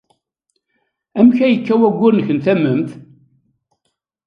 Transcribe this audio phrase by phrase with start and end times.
[1.19, 2.91] Amek ay yekka wayyur-nnek n tamemt?